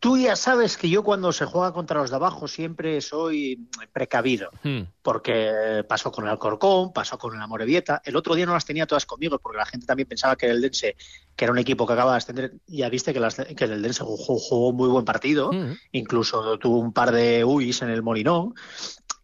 [0.00, 4.50] Tú ya sabes que yo cuando se juega contra los de abajo siempre soy precavido.
[4.62, 4.82] Hmm.
[5.02, 8.00] porque pasó con el Alcorcón, pasó con el Amorebieta.
[8.04, 10.60] El otro día no las tenía todas conmigo porque la gente también pensaba que el
[10.60, 10.96] Dense,
[11.36, 14.04] que era un equipo que acaba de ascender, ya viste que, las- que el Dense
[14.04, 15.72] jugó, jugó un muy buen partido, Hmm.
[15.92, 18.54] incluso tuvo un par de UIs en el Molinón,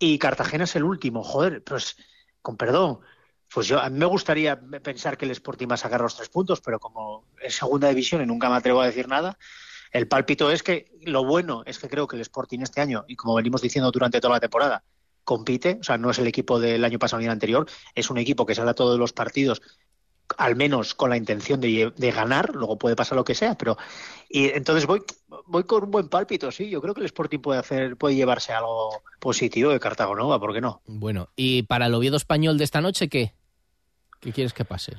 [0.00, 1.22] y Cartagena es el último.
[1.24, 1.96] Joder, pues
[2.42, 3.00] con perdón.
[3.52, 6.28] Pues yo, a mí me gustaría pensar que el Sporting va a sacar los tres
[6.28, 9.38] puntos, pero como es segunda división y nunca me atrevo a decir nada,
[9.92, 13.16] el pálpito es que lo bueno es que creo que el Sporting este año, y
[13.16, 14.82] como venimos diciendo durante toda la temporada,
[15.24, 18.18] compite, o sea, no es el equipo del año pasado ni el anterior, es un
[18.18, 19.60] equipo que sale a todos los partidos
[20.36, 23.78] al menos con la intención de, ganar, luego puede pasar lo que sea, pero
[24.28, 25.02] y entonces voy
[25.46, 28.52] voy con un buen pálpito, sí, yo creo que el Sporting puede hacer puede llevarse
[28.52, 30.82] algo positivo de Cartagonova, ¿por qué no?
[30.86, 33.34] Bueno, y para el Oviedo español de esta noche, ¿qué?
[34.20, 34.96] ¿Qué quieres que pase?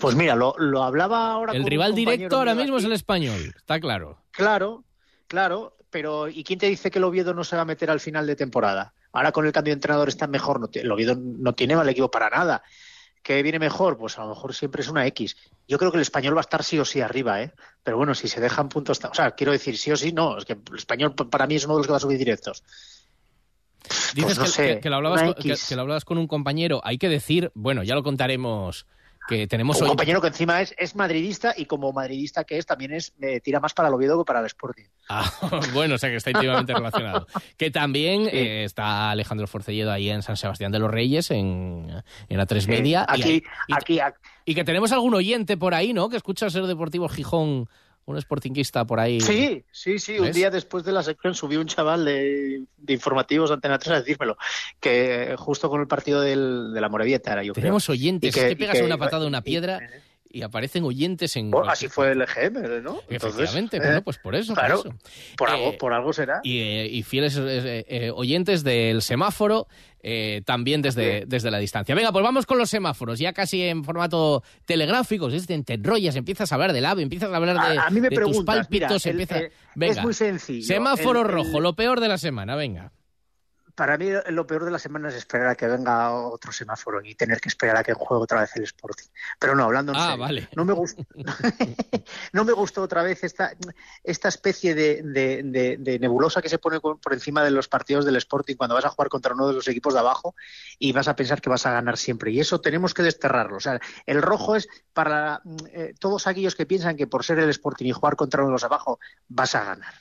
[0.00, 3.52] Pues mira, lo, lo hablaba ahora El con rival directo ahora mismo es el español,
[3.56, 4.18] está claro.
[4.30, 4.84] Claro,
[5.26, 8.00] claro, pero ¿y quién te dice que el Oviedo no se va a meter al
[8.00, 8.94] final de temporada?
[9.12, 11.88] Ahora con el cambio de entrenador está mejor, no ti- el Oviedo no tiene mal
[11.88, 12.62] equipo para nada.
[13.22, 13.98] ¿Qué viene mejor?
[13.98, 15.36] Pues a lo mejor siempre es una X.
[15.68, 17.52] Yo creo que el español va a estar sí o sí arriba, ¿eh?
[17.82, 18.98] Pero bueno, si se dejan puntos...
[19.04, 20.38] O sea, quiero decir, sí o sí, no.
[20.38, 22.62] Es que el español para mí es uno de los que va a subir directos.
[24.14, 25.34] Dices Pues no que, sé, que- que lo hablabas
[25.68, 26.80] que lo hablabas con un compañero.
[26.82, 28.86] Hay que decir, bueno, ya lo contaremos,
[29.30, 29.88] que tenemos Un hoy...
[29.90, 33.60] compañero que encima es, es madridista y como madridista que es, también es me tira
[33.60, 34.84] más para el Oviedo que para el Sporting.
[35.08, 35.32] Ah,
[35.72, 37.26] bueno, o sea que está íntimamente relacionado.
[37.56, 41.88] Que también eh, está Alejandro Forcelledo ahí en San Sebastián de los Reyes, en,
[42.28, 43.06] en la tres Sí, media.
[43.16, 44.14] y- aquí, y, aquí, ac-
[44.44, 46.08] y que tenemos algún oyente por ahí, ¿no?
[46.08, 47.68] Que escucha ser Deportivo Gijón,
[48.06, 49.20] un sportinguista por ahí.
[49.20, 50.18] Sí, sí, sí.
[50.18, 53.96] Un día después de la sección subió un chaval de, de informativos de Antena 3
[53.96, 54.36] a decírmelo,
[54.80, 57.62] que justo con el partido del, de la Morevieta era yo creo.
[57.62, 60.09] Tenemos oyentes, Y que- es que y pegas que- una patada a una piedra y
[60.42, 61.50] aparecen oyentes en...
[61.50, 63.00] Bueno, así fue el EGM, ¿no?
[63.08, 64.98] Entonces, Efectivamente, eh, bueno, pues por eso, claro, por eso.
[65.36, 66.40] por algo, Eh, por algo será.
[66.44, 69.66] y, eh, y fieles eh, oyentes del semáforo
[70.02, 71.94] eh, también desde, desde la distancia.
[71.94, 76.16] Venga, pues vamos con los semáforos, ya casi en formato telegráfico, si te, te enrollas,
[76.16, 78.42] empiezas a hablar del AVE, empiezas a hablar de, A- a mí me de tus
[78.44, 79.40] pálpitos, mira, el- empieza...
[79.74, 80.64] venga, es muy sencillo.
[80.66, 82.92] semáforo El- el- rojo, lo peor de la semana, venga.
[83.80, 87.14] Para mí lo peor de la semana es esperar a que venga otro semáforo y
[87.14, 89.06] tener que esperar a que juegue otra vez el Sporting.
[89.38, 90.48] Pero no, hablando en Ah, serio, vale.
[90.54, 91.02] no me gustó,
[92.34, 93.54] no me gustó otra vez esta,
[94.04, 98.04] esta especie de, de- de- de nebulosa que se pone por encima de los partidos
[98.04, 100.34] del Sporting cuando vas a jugar contra uno de los equipos de abajo
[100.78, 102.32] y vas a pensar que vas a ganar siempre.
[102.32, 103.56] Y eso tenemos que desterrarlo.
[103.56, 105.40] O sea, el rojo es para
[105.72, 108.52] eh, todos aquellos que piensan que por ser el Sporting y jugar contra uno de
[108.56, 109.94] los abajo vas a ganar.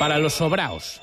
[0.00, 1.00] Para los sobraos.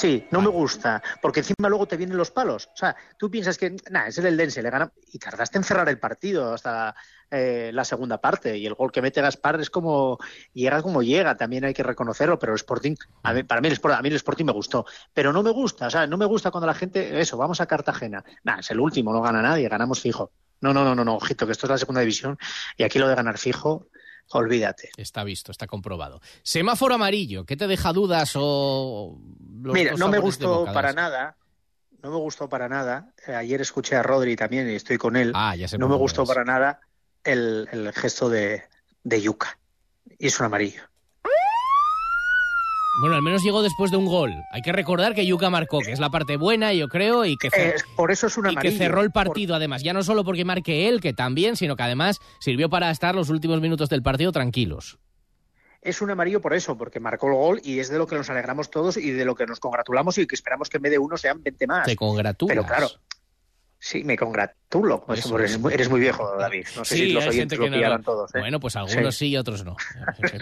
[0.00, 2.68] Sí, no me gusta, porque encima luego te vienen los palos.
[2.72, 5.88] O sea, tú piensas que, nada, es el Eldense, le gana y tardaste en cerrar
[5.88, 6.94] el partido hasta
[7.32, 8.56] eh, la segunda parte.
[8.56, 10.18] Y el gol que mete Gaspar es como,
[10.52, 13.74] llega como llega, también hay que reconocerlo, pero el Sporting, a mí- para mí el,
[13.74, 14.86] Sport- a mí el Sporting me gustó.
[15.12, 17.66] Pero no me gusta, o sea, no me gusta cuando la gente, eso, vamos a
[17.66, 18.22] Cartagena.
[18.44, 20.30] Nada, es el último, no gana nadie, ganamos fijo.
[20.60, 22.38] No, no, no, no, no, ojito, que esto es la segunda división
[22.76, 23.88] y aquí lo de ganar fijo,
[24.30, 24.90] olvídate.
[24.96, 26.20] Está visto, está comprobado.
[26.42, 29.18] Semáforo amarillo, ¿qué te deja dudas o...?
[29.62, 31.36] los Mira, no me gustó para nada.
[32.02, 33.12] No me gustó para nada.
[33.26, 35.32] Eh, Ayer escuché a Rodri también y estoy con él.
[35.34, 36.80] Ah, ya sé no me gustó para nada
[37.24, 38.62] el, el gesto de,
[39.02, 39.58] de Yuka.
[40.18, 40.82] Y es un amarillo.
[43.00, 44.34] Bueno, al menos llegó después de un gol.
[44.50, 47.48] Hay que recordar que Yuka marcó, que es la parte buena, yo creo, y que,
[47.56, 49.84] Eh, por eso es un y que cerró el partido, además.
[49.84, 53.30] Ya no solo porque marque él, que también, sino que además sirvió para estar los
[53.30, 54.98] últimos minutos del partido tranquilos.
[55.80, 58.28] Es un amarillo por eso, porque marcó el gol y es de lo que nos
[58.30, 60.98] alegramos todos y de lo que nos congratulamos y que esperamos que en vez de
[60.98, 61.86] uno sean 20 más.
[61.86, 62.56] Te congratulas.
[62.56, 62.88] Pero claro,
[63.78, 65.02] sí, me congratulo.
[65.06, 66.66] Pues, Eso eres, muy, eres muy viejo, David.
[66.76, 68.34] No sé Sí, si los oyentes lo que no lo- todos.
[68.34, 68.38] ¿eh?
[68.40, 69.76] Bueno, pues algunos sí, y otros no.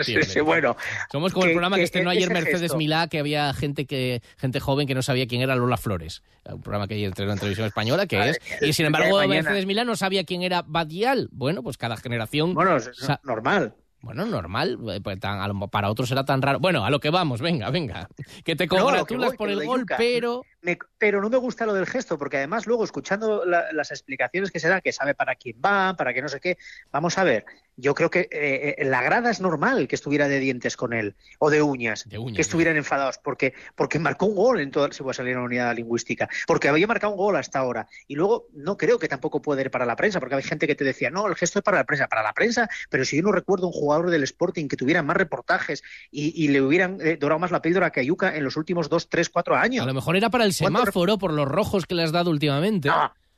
[0.03, 0.77] Sí, bueno.
[1.13, 4.23] Somos como el programa que, que estrenó ayer Mercedes gesto- Milá, que había gente que
[4.37, 6.23] gente joven que no sabía quién era Lola Flores.
[6.45, 8.41] Un programa que ayer estrenó en televisión española, que es.
[8.61, 9.27] Y sin embargo.
[9.27, 11.29] Mercedes Milá no sabía quién era Badial.
[11.33, 12.55] Bueno, pues cada generación.
[12.55, 12.91] Bueno, es
[13.23, 13.75] normal.
[14.03, 14.79] Bueno, normal.
[14.91, 16.61] eh, pues tan- para otros era tan raro.
[16.61, 18.09] Bueno, a lo que vamos, venga, venga.
[18.45, 20.43] Que te No, congratulas voy, por el gol, pero.
[20.67, 24.51] Me- pero no me gusta lo del gesto, porque además luego escuchando la- las explicaciones
[24.51, 26.59] que se dan, que sabe para quién va, para que no sé qué,
[26.91, 27.45] vamos a ver,
[27.77, 31.15] yo creo que eh, eh, la grada es normal que estuviera de dientes con él,
[31.39, 34.91] o de uñas, De uñas, que estuvieran enfadados, porque, porque marcó un gol en todo,
[34.91, 37.87] si voy a salir en la unidad lingüística, porque había marcado un gol hasta ahora,
[38.09, 40.75] y luego no creo que tampoco pueda ir para la prensa, porque hay gente que
[40.75, 43.23] te decía, no, el gesto es para la prensa, para la prensa, pero si yo
[43.23, 47.17] no recuerdo un jugador del Sporting que tuviera más reportajes y, y le hubieran eh,
[47.21, 49.85] dorado más la píldora que a Yuka en los últimos dos, tres, cuatro años.
[49.85, 52.13] A lo mejor era para el ¿Cuánto re- semáforo, por los rojos que le has
[52.13, 52.89] dado últimamente.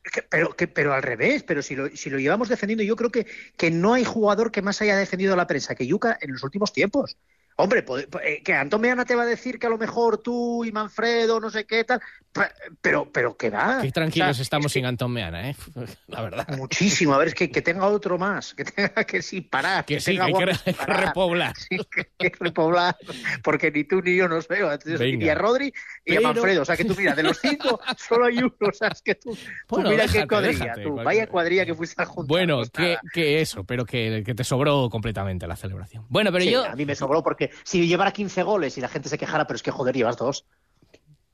[0.02, 3.10] Que- pero, que, pero al revés, pero si lo, si lo llevamos defendiendo, yo creo
[3.10, 3.26] que,
[3.56, 6.42] que no hay jugador que más haya defendido a la prensa que Yuka en los
[6.42, 7.18] últimos tiempos.
[7.60, 7.84] Hombre,
[8.22, 11.40] eh, que Antón Meana te va a decir que a lo mejor tú y Manfredo,
[11.40, 12.00] no sé qué tal,
[12.32, 13.80] pe- pero, pero que va.
[13.82, 15.56] Qué tranquilos O sea, estamos sin Antón Meana, ¿eh?
[16.06, 16.46] La verdad.
[16.56, 19.84] Muchísimo, a ver, es que, que tenga otro más, que tenga que sin parar.
[19.84, 21.06] Que sí, tenga que hay parar.
[21.06, 21.56] repoblar.
[21.56, 21.78] Sí,
[22.16, 22.96] que repoblar,
[23.42, 24.70] porque ni tú ni yo nos veo.
[24.86, 25.66] Y a Rodri
[26.04, 26.62] y Pero- a Manfredo.
[26.62, 28.52] O sea, que tú mira, de los cinco solo hay uno.
[28.60, 29.36] O sea, es que tú,
[29.78, 30.64] mira déjate, qué cuadrilla.
[30.64, 32.28] déjate, tú, vaya cuadrilla que fuiste a juntar.
[32.28, 32.62] Bueno,
[33.12, 36.06] que, eso, pero que, que te sobró completamente la celebración.
[36.08, 36.64] Bueno, pero Sí, yo.
[36.64, 39.56] A mí me sobró porque si llevara 15 goles y la gente se quejara, pero
[39.56, 40.44] es que joder, llevas dos.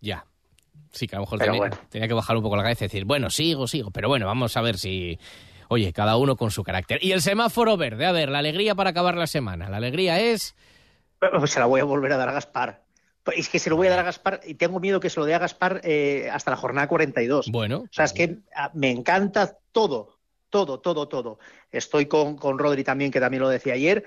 [0.00, 0.26] Ya.
[0.94, 1.76] Sí, que a lo mejor tenía, bueno.
[1.88, 3.90] tenía que bajar un poco la cabeza y decir, bueno, sigo, sigo.
[3.90, 5.18] Pero bueno, vamos a ver si.
[5.68, 7.02] Oye, cada uno con su carácter.
[7.02, 9.68] Y el semáforo verde, a ver, la alegría para acabar la semana.
[9.68, 10.54] La alegría es.
[11.46, 12.84] Se la voy a volver a dar a Gaspar.
[13.24, 15.18] Pues Es que se lo voy a dar a Gaspar y tengo miedo que se
[15.18, 17.50] lo dé a Gaspar eh, hasta la jornada 42.
[17.50, 17.78] Bueno.
[17.78, 20.18] O sea, es que ah, me encanta todo,
[20.50, 21.38] todo, todo, todo.
[21.72, 24.04] Estoy con, con Rodri también, que también lo decía ayer.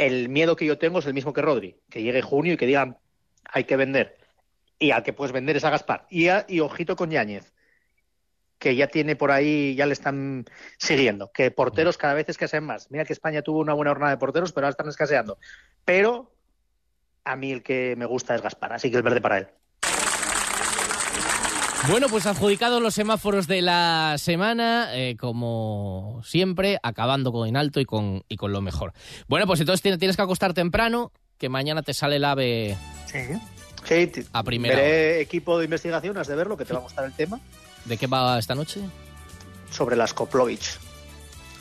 [0.00, 2.64] El miedo que yo tengo es el mismo que Rodri, que llegue junio y que
[2.64, 2.96] digan
[3.44, 4.16] hay que vender.
[4.78, 6.06] Y al que puedes vender es a Gaspar.
[6.08, 7.52] Y, a- ojito con Yáñez,
[8.58, 10.46] que ya tiene por ahí, ya le están
[10.78, 11.30] siguiendo.
[11.32, 12.90] Que porteros cada vez escasean más.
[12.90, 15.36] Mira que España tuvo una buena jornada de porteros, pero ahora están escaseando.
[15.84, 16.32] Pero
[17.24, 19.48] a mí el que me gusta es Gaspar, así que es verde para él.
[21.88, 27.80] Bueno, pues adjudicados los semáforos de la semana, eh, como siempre, acabando con en alto
[27.80, 28.92] y con, y con lo mejor.
[29.28, 33.18] Bueno, pues entonces tienes- que acostar temprano, que mañana te sale el ave Sí,
[34.32, 37.12] a primera veré equipo de investigación, has de verlo, que te va a gustar el
[37.14, 37.40] tema.
[37.86, 38.80] ¿De qué va esta noche?
[39.70, 40.78] sobre las Koplovich.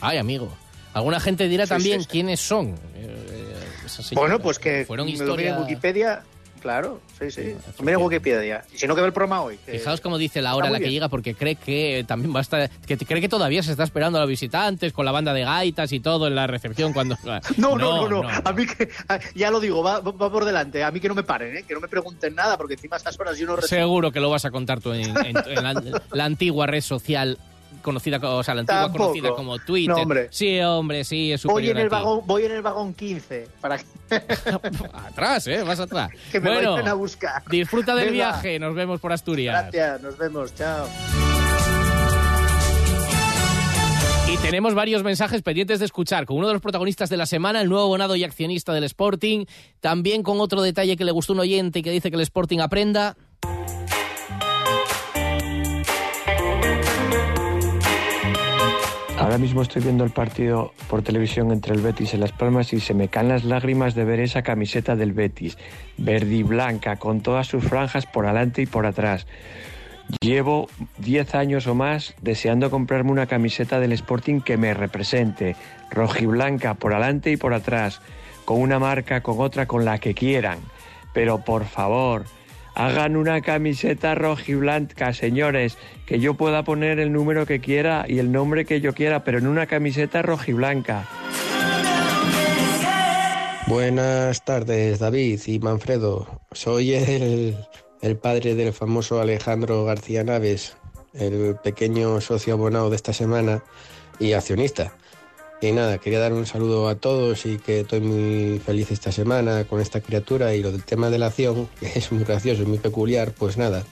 [0.02, 0.52] Ay, amigo.
[0.94, 2.10] Alguna gente dirá Sí, también sí, sí.
[2.10, 2.74] quiénes son.
[2.96, 3.56] eh,
[3.88, 4.12] señoras.
[4.16, 5.56] Bueno, pues que fueron me lo mire historias.
[5.58, 6.24] en Wikipedia.
[6.62, 7.54] Claro, sí, sí.
[7.78, 8.64] Lo mire en Wikipedia.
[8.74, 9.58] Y si no, que ve el programa hoy.
[9.66, 10.94] que- Fijaos cómo dice la hora a la que bien.
[10.96, 12.70] llega, porque cree que también va a estar.
[12.86, 15.92] que cree que todavía se está esperando a los visitantes con la banda de gaitas
[15.94, 17.16] y todo en la recepción cuando.
[17.58, 18.90] No, no, no, no, A mí que,
[19.36, 20.84] ya lo digo, va, va por delante.
[20.84, 21.64] A mí que no me paren, ¿eh?
[21.68, 23.68] que no me pregunten nada, porque encima a estas horas yo no recibo.
[23.82, 27.38] Seguro que lo vas a contar tú en, en- en la, la antigua red social
[27.82, 29.04] conocida, o sea, la antigua Tampoco.
[29.06, 29.96] conocida como Twitter.
[29.96, 30.28] No, hombre.
[30.32, 32.04] Sí, hombre, sí, es Voy superior en, el a ti.
[32.04, 33.80] vagón, voy en el vagón 15 para
[35.08, 35.64] Atrás, ¿eh?
[35.64, 36.10] Vas atrás.
[36.32, 37.44] que me bueno, a buscar.
[37.50, 38.32] disfruta del Venga.
[38.32, 38.60] viaje.
[38.60, 39.62] Nos vemos por Asturias.
[39.72, 40.88] Gracias, nos vemos, chao.
[44.32, 47.62] Y tenemos varios mensajes pendientes de escuchar con uno de los protagonistas de la semana,
[47.62, 49.46] el nuevo abonado y accionista del Sporting,
[49.80, 52.60] también con otro detalle que le gustó un oyente y que dice que el Sporting
[52.60, 53.18] aprenda.
[59.30, 62.80] Ahora mismo estoy viendo el partido por televisión entre el Betis y Las Palmas y
[62.80, 65.56] se me caen las lágrimas de ver esa camiseta del Betis,
[65.98, 69.28] verde y blanca, con todas sus franjas por adelante y por atrás.
[70.20, 75.56] Llevo 10 años o más deseando comprarme una camiseta del Sporting que me represente,
[75.92, 78.02] rojiblanca por adelante y por atrás,
[78.46, 80.58] con una marca, con otra, con la que quieran.
[81.14, 82.26] Pero por favor,
[82.80, 88.32] hagan una camiseta rojiblanca, señores, que yo pueda poner el número que quiera y el
[88.32, 91.06] nombre que yo quiera, pero en una camiseta rojiblanca.
[93.68, 96.40] Buenas tardes, David y Manfredo.
[96.54, 97.58] Soy el,
[98.02, 100.78] el padre del famoso Alejandro García Naves,
[101.14, 103.62] el pequeño socio abonado de esta semana
[104.20, 104.94] y accionista.
[105.62, 109.66] Y nada, quería dar un saludo a todos y que estoy muy feliz esta semana
[109.66, 112.66] con esta criatura y lo del tema de la acción, que es muy gracioso y
[112.66, 113.84] muy peculiar, pues nada,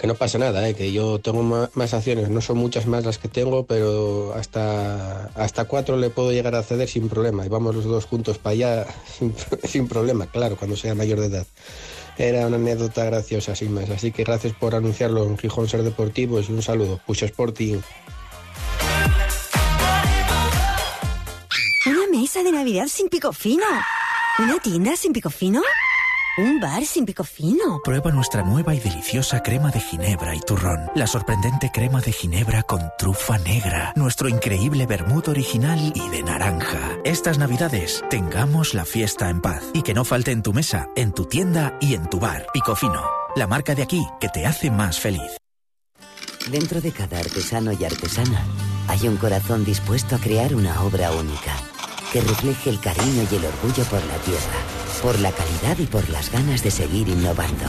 [0.00, 0.74] que no pasa nada, ¿eh?
[0.74, 5.66] que yo tengo más acciones, no son muchas más las que tengo, pero hasta, hasta
[5.66, 8.86] cuatro le puedo llegar a ceder sin problema y vamos los dos juntos para allá
[9.18, 11.46] sin, sin problema, claro, cuando sea mayor de edad.
[12.18, 16.48] Era una anécdota graciosa sin más, así que gracias por anunciarlo en Gijón Ser Deportivos
[16.48, 17.00] y un saludo.
[17.06, 17.78] Pucho Sporting.
[22.30, 23.64] Mesa de Navidad sin pico fino.
[24.38, 25.62] Una tienda sin pico fino.
[26.38, 27.80] Un bar sin pico fino.
[27.82, 30.92] Prueba nuestra nueva y deliciosa crema de ginebra y turrón.
[30.94, 33.92] La sorprendente crema de ginebra con trufa negra.
[33.96, 36.98] Nuestro increíble vermut original y de naranja.
[37.04, 39.64] Estas navidades, tengamos la fiesta en paz.
[39.74, 42.46] Y que no falte en tu mesa, en tu tienda y en tu bar.
[42.52, 43.02] Picofino,
[43.34, 45.36] la marca de aquí que te hace más feliz.
[46.48, 48.44] Dentro de cada artesano y artesana
[48.86, 51.69] hay un corazón dispuesto a crear una obra única
[52.12, 54.58] que refleje el cariño y el orgullo por la tierra,
[55.02, 57.64] por la calidad y por las ganas de seguir innovando.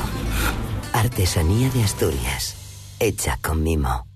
[0.94, 2.56] Artesanía de Asturias,
[3.00, 4.08] hecha con mimo.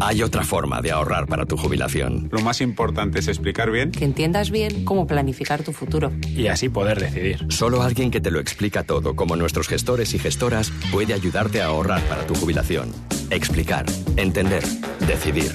[0.00, 2.28] Hay otra forma de ahorrar para tu jubilación.
[2.32, 6.12] Lo más importante es explicar bien Que entiendas bien cómo planificar tu futuro.
[6.26, 7.46] y así poder decidir.
[7.50, 11.66] Solo alguien que te lo explica todo, como nuestros gestores y gestoras, puede ayudarte a
[11.66, 12.92] ahorrar para tu jubilación.
[13.30, 14.64] Explicar, entender,
[15.06, 15.52] decidir.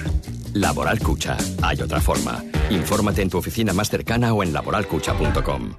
[0.54, 1.36] Laboral Cucha.
[1.62, 2.42] Hay otra forma.
[2.70, 5.74] Infórmate en tu oficina más cercana o en laboralcucha.com.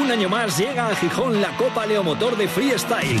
[0.00, 3.20] Un año más llega a Gijón la Copa Leomotor de Freestyle.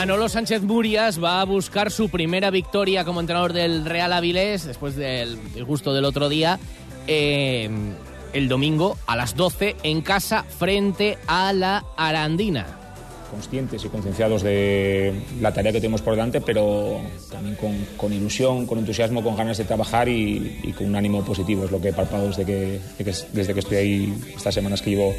[0.00, 4.96] Manolo Sánchez Murias va a buscar su primera victoria como entrenador del Real Avilés después
[4.96, 6.58] del el gusto del otro día.
[7.06, 7.68] eh,
[8.32, 12.64] el domingo a las 12 en casa frente a la Arandina.
[13.30, 16.98] conscientes y concienciados de la tarea que tenemos por delante, pero
[17.30, 17.56] también
[17.98, 21.64] con, ilusión, con entusiasmo, con ganas de trabajar y, y con un ánimo positivo.
[21.66, 24.80] Es lo que he palpado desde que, de que- desde que estoy ahí, estas semanas
[24.80, 25.14] que llevo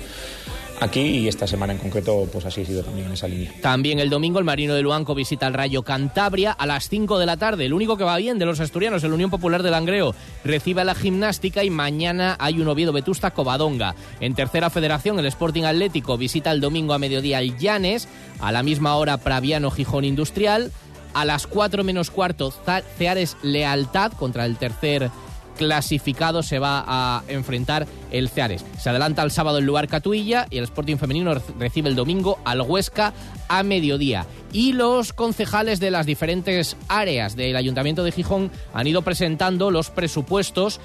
[0.82, 3.54] aquí y esta semana en concreto, pues así ha sido también en esa línea.
[3.62, 7.26] También el domingo el Marino de Luanco visita al Rayo Cantabria a las 5 de
[7.26, 7.66] la tarde.
[7.66, 10.96] El único que va bien de los asturianos, el Unión Popular de Langreo, recibe la
[10.96, 13.96] gimnástica y mañana hay un Oviedo Vetusta Covadonga.
[14.20, 18.08] En tercera federación el Sporting Atlético visita el domingo a mediodía el Llanes,
[18.40, 20.72] a la misma hora Praviano Gijón Industrial,
[21.14, 22.54] a las 4 menos cuarto
[22.98, 25.12] Ceares Lealtad contra el tercer
[25.58, 28.66] clasificado se va a enfrentar el Ceares.
[28.80, 32.40] Se adelanta el sábado el lugar Catuilla y el Sporting Femenino re- recibe el domingo
[32.46, 33.14] al Huesca
[33.48, 34.26] a mediodía.
[34.52, 39.90] Y los concejales de las diferentes áreas del Ayuntamiento de Gijón han ido presentando los
[39.90, 40.80] presupuestos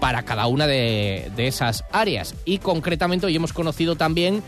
[0.00, 2.34] para cada una de, de esas áreas.
[2.44, 4.42] Y concretamente hoy hemos conocido también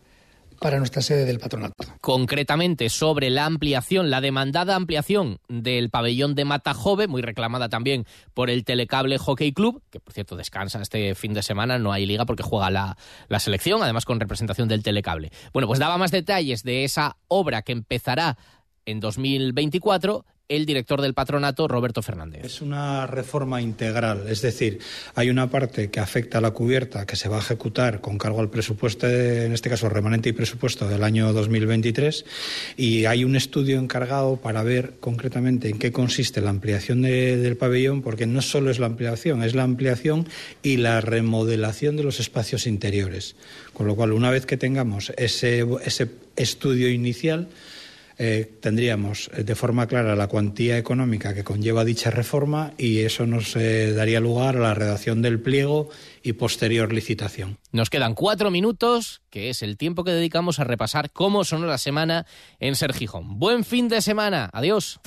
[0.61, 1.75] para nuestra sede del patronato.
[2.07, 8.49] Concretamente sobre la ampliación, la demandada ampliación del pabellón de Matajove, muy reclamada también por
[8.49, 12.25] el Telecable Hockey Club, que por cierto descansa este fin de semana, no hay liga
[12.25, 12.97] porque juega la,
[13.27, 15.33] la selección, además con representación del Telecable.
[15.53, 18.39] Bueno, pues daba más detalles de esa obra que empezará
[18.85, 22.45] en 2024 el director del patronato, Roberto Fernández.
[22.45, 24.79] Es una reforma integral, es decir,
[25.15, 28.41] hay una parte que afecta a la cubierta que se va a ejecutar con cargo
[28.41, 32.25] al presupuesto, en este caso remanente y presupuesto del año 2023,
[32.77, 37.57] y hay un estudio encargado para ver concretamente en qué consiste la ampliación de, del
[37.57, 40.29] pabellón, porque no solo es la ampliación, es la ampliación
[40.63, 43.37] y la remodelación de los espacios interiores.
[43.73, 45.67] Con lo cual, una vez que tengamos ese
[46.37, 47.49] estudio inicial,
[48.19, 53.55] eh, tendríamos de forma clara la cuantía económica que conlleva dicha reforma y eso nos
[53.57, 55.91] eh, daría lugar a la redacción del pliego
[56.23, 57.59] y posterior licitación.
[57.73, 61.79] Nos quedan cuatro minutos, que es el tiempo que dedicamos a repasar cómo sonó la
[61.79, 62.27] semana
[62.59, 63.39] en Ser Gijón.
[63.39, 64.51] Buen fin de semana.
[64.53, 65.01] Adiós.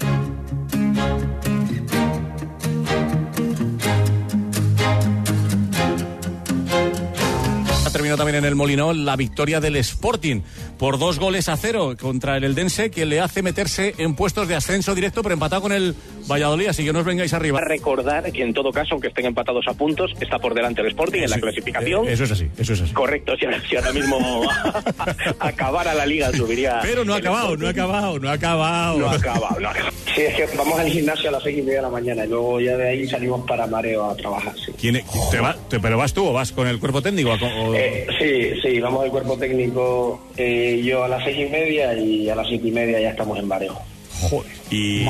[7.89, 10.41] Ha terminado también en el Molinón la victoria del Sporting
[10.77, 14.55] por dos goles a cero contra el Eldense, que le hace meterse en puestos de
[14.55, 15.95] ascenso directo, pero empatado con el
[16.29, 17.59] Valladolid, así que no os vengáis arriba.
[17.61, 21.21] Recordar que en todo caso, aunque estén empatados a puntos, está por delante el Sporting
[21.23, 22.07] en la clasificación.
[22.07, 22.93] Eso es así, eso es así.
[22.93, 24.17] Correcto, si ahora, si ahora mismo
[25.39, 26.79] acabara la liga subiría.
[26.83, 28.99] Pero no ha acabado, no ha acabado, no ha acabado.
[28.99, 29.95] No ha acabado, no ha acabado.
[30.15, 32.29] Sí, es que vamos al gimnasio a las seis y media de la mañana y
[32.29, 34.53] luego ya de ahí salimos para Mareo a trabajar.
[34.63, 34.71] Sí.
[34.79, 37.31] ¿Quién es- te va- te- ¿Pero vas tú o vas con el cuerpo técnico?
[37.31, 41.49] O- o- Eh, sí, sí, vamos al cuerpo técnico eh, yo a las seis y
[41.49, 43.77] media y a las siete y media ya estamos en Mareo.
[44.21, 44.51] Joder.
[44.69, 45.03] Y,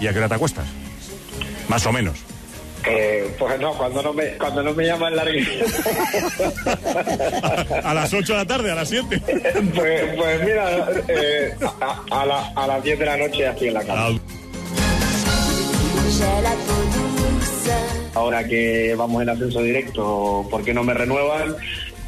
[0.00, 0.66] ¿Y a qué hora te acuestas?
[1.68, 2.16] Más o menos.
[2.88, 5.22] Eh, pues no, cuando no me, cuando no me llaman la
[7.84, 9.20] A las 8 de la tarde, a las 7.
[9.74, 13.74] pues, pues mira, eh, a, a la- a las 10 de la noche aquí en
[13.74, 14.10] la cama.
[18.18, 21.54] Ahora que vamos en ascenso directo, ¿por qué no me renuevan?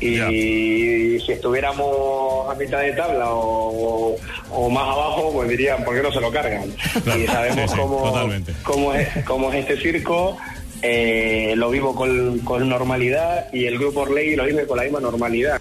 [0.01, 4.17] Y si estuviéramos a mitad de tabla o,
[4.51, 6.65] o más abajo, pues dirían, ¿por qué no se lo cargan?
[7.17, 8.13] y sabemos sí, cómo,
[8.65, 10.37] cómo, es, cómo es este circo.
[10.83, 15.01] eh, lo vivo con, con normalidad y el grupo Orley lo vive con la misma
[15.01, 15.61] normalidad.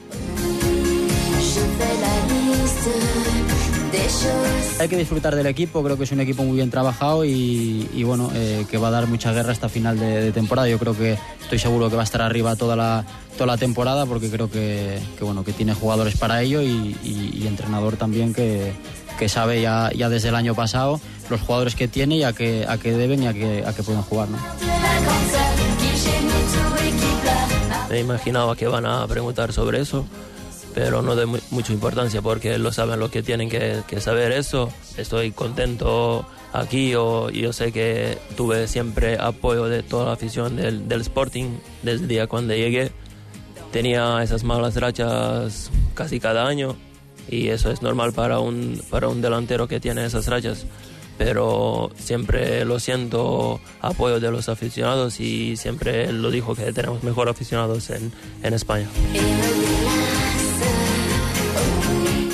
[4.79, 8.31] Hay que disfrutar del equipo, creo que es un equipo muy bien trabajado y, bueno,
[8.33, 10.69] eh, que va a dar mucha guerra hasta final de, temporada.
[10.69, 14.49] Yo creo que estoy seguro que va a estar arriba toda la, temporada porque creo
[14.49, 18.71] que, que, bueno, que tiene jugadores para ello y, entrenador también que,
[19.17, 22.77] que sabe ya, desde el año pasado los jugadores que tiene y a qué, a
[22.77, 24.29] qué deben y a qué, a qué pueden jugar.
[24.29, 24.37] ¿no?
[27.89, 30.05] Me imaginaba que van a preguntar sobre eso,
[30.73, 34.31] pero no de mu- mucha importancia porque lo saben lo que tienen que, que saber
[34.31, 34.69] eso.
[34.97, 40.55] Estoy contento aquí o- y yo sé que tuve siempre apoyo de toda la afición
[40.55, 42.91] del, del Sporting desde el día cuando llegué.
[43.71, 46.75] Tenía esas malas rachas casi cada año
[47.29, 50.65] y eso es normal para un, para un delantero que tiene esas rachas.
[51.19, 57.27] Pero siempre lo siento apoyo de los aficionados y siempre lo dijo que tenemos mejor
[57.27, 58.11] aficionados en,
[58.41, 58.87] en España.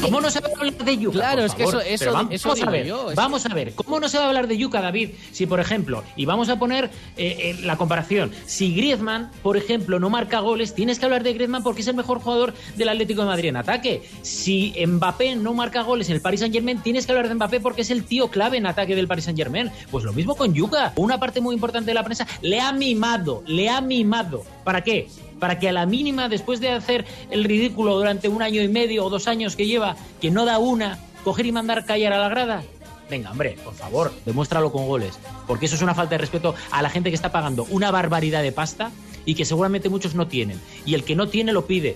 [0.05, 1.17] ¿Cómo no se va a hablar de yuca?
[1.17, 3.99] Claro, es que eso- eso- vamos, eso vamos a ver, yo, vamos a ver, ¿cómo
[3.99, 5.09] no se va a hablar de yuca, David?
[5.31, 6.85] Si, por ejemplo, y vamos a poner
[7.17, 11.33] eh, eh, la comparación, si Griezmann, por ejemplo, no marca goles, tienes que hablar de
[11.33, 14.03] Griezmann porque es el mejor jugador del Atlético de Madrid en ataque.
[14.21, 17.59] Si Mbappé no marca goles en el Paris Saint Germain, tienes que hablar de Mbappé
[17.59, 19.71] porque es el tío clave en ataque del Paris Saint Germain.
[19.91, 20.93] Pues lo mismo con Yuca.
[20.95, 24.43] Una parte muy importante de la prensa le ha mimado, le ha mimado.
[24.63, 25.07] ¿Para qué?
[25.45, 29.05] Para que a la mínima, después de hacer el ridículo durante un año y medio
[29.05, 32.29] o dos años que lleva, que no da una, coger y mandar callar a la
[32.29, 32.63] grada.
[33.11, 35.19] Venga, hombre, por favor, demuéstralo con goles.
[35.45, 38.41] Porque eso es una falta de respeto a la gente que está pagando una barbaridad
[38.41, 38.89] de pasta
[39.23, 40.59] y que seguramente muchos no tienen.
[40.83, 41.95] Y el que no tiene lo pide.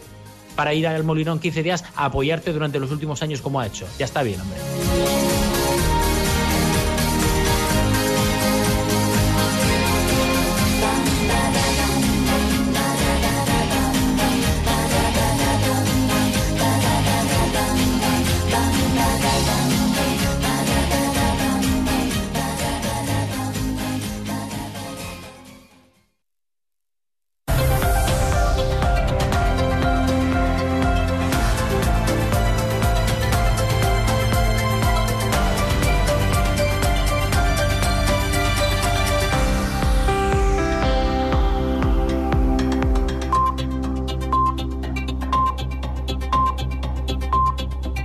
[0.56, 3.88] para ir al Molinón 15 días a apoyarte durante los últimos años como ha hecho.
[3.98, 4.60] Ya está bien, hombre.